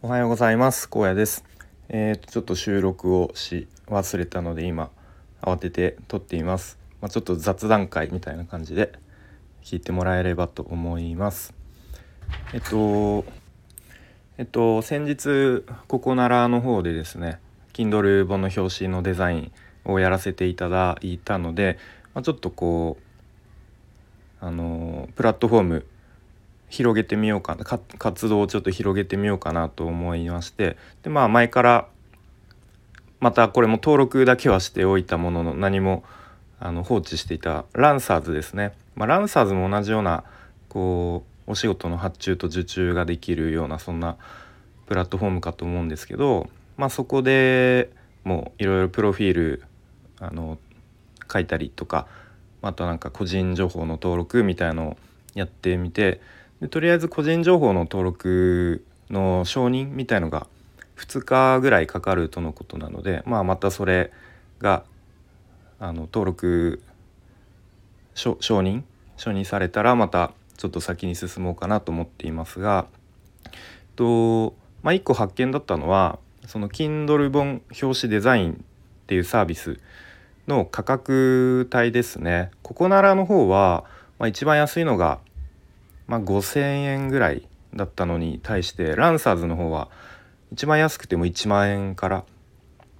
[0.00, 0.88] おはようございます。
[0.88, 1.44] 高野です。
[1.88, 4.90] えー、とちょっと収録をし忘れたので今
[5.42, 6.78] 慌てて撮っています。
[7.00, 8.92] まあ、ちょっと雑談会みたいな感じで
[9.64, 11.52] 聞いてもらえればと思います。
[12.54, 13.24] えっと
[14.38, 17.40] えっと先日ここならの方でですね
[17.72, 19.52] Kindle 本の表紙のデザイン
[19.84, 21.76] をやらせていただいたので、
[22.14, 22.98] まあ、ちょっとこ
[24.40, 25.86] うあのプラットフォーム
[26.68, 31.88] 広げてみようかな活動をちょっと広げてみようかなと思いましてでまあ前から
[33.20, 36.04] またこれも登録だけはしておいたものの何も
[36.60, 40.24] あの放置していたランサーズですね、まあ、ランサーズも同じような
[40.68, 44.16] こうお仕事の発注と受注ができるようなそんな
[44.86, 47.90] プラットフォームかと思うんですけど、まあ、そこで
[48.24, 49.62] もういろいろプロフィール
[50.20, 50.58] あの
[51.30, 52.06] 書いたりとか
[52.62, 54.96] あとなんか個人情報の登録みたいのを
[55.34, 56.20] やってみて
[56.60, 60.46] でとりあえず個人情報の登録の承認みたいのが
[60.96, 64.10] 2日ぐらいかかるとのことなので、まあ、またそれ
[64.58, 64.84] が
[65.78, 66.82] あの登録
[68.14, 68.82] 承認
[69.16, 72.86] 承認されたらまたちょっと先に進もうかなと思っていますが
[73.94, 78.56] と、まあ、1個発見だったのはその Kindle 本表紙デザインっ
[79.06, 79.78] ていうサービス
[80.48, 82.50] の価格帯ですね。
[82.62, 83.84] ここならの方は、
[84.18, 85.20] まあ、一番安いのが
[86.08, 89.88] まあ、5,000円ぐらいだったのに対してランサーズの方は
[90.52, 92.24] 一番安くても1万円から、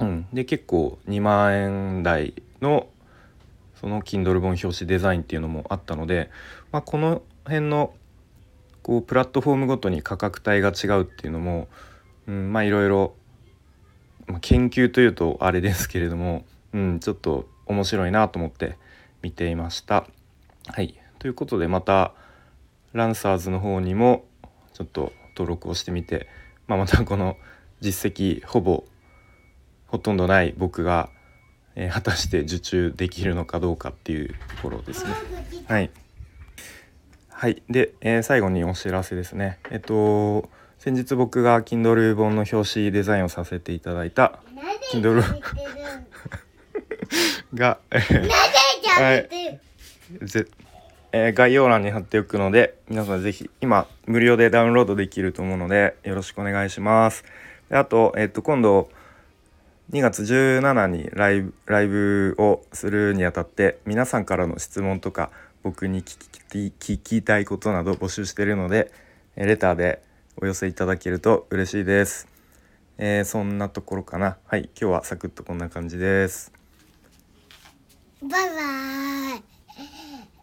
[0.00, 2.88] うん、で結構2万円台の
[3.80, 6.30] その Kindle 本表紙デザインっていうのもあったので、
[6.72, 7.94] まあ、この辺の
[8.82, 11.68] こうプラットフォームごとに価格帯が違うっていうのも、
[12.26, 13.14] うん、まあいろいろ、
[14.40, 18.76] 研究というとあれですけれども、うん、ちょっと面白いなと思って
[19.22, 20.06] 見ていました。
[20.68, 20.98] はい。
[21.18, 22.12] ということでまた
[22.92, 24.24] ランサーズの方にも
[24.72, 26.28] ちょっと登録をしてみて、
[26.66, 27.36] まあ、またこの
[27.80, 28.84] 実績ほぼ
[29.86, 31.10] ほとんどない僕が、
[31.74, 35.10] えー、果たして受注できるのかどうかっていうところですね。
[35.68, 35.90] はい、
[37.30, 39.58] はい、で、えー、最後にお知らせですね。
[39.70, 44.40] えっと先日僕が Kindle 本の表紙デザインをさせていただいた
[44.92, 45.22] Kindle
[47.54, 49.28] が、はい、
[50.26, 50.46] ぜ
[51.18, 57.24] えー、概要欄に貼っておくので皆さん是非今無料でダウンロードできると思うのでよろしくお願いします。
[57.70, 58.90] であと,、えー、と今度
[59.92, 65.30] 2月17にライブライブをするにあたって皆さんからの質問とか
[65.62, 66.18] 僕に聞
[66.50, 68.92] き聞きたいことなど募集しているので
[69.36, 70.02] レターで
[70.36, 72.28] お寄せいただけると嬉しいです。
[72.98, 74.36] えー、そんなところかな。
[74.46, 76.52] はい、今日はサクッとこんな感じです。
[78.22, 80.35] バイバイ。